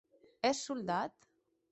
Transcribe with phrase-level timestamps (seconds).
[0.49, 1.13] Ès soldat?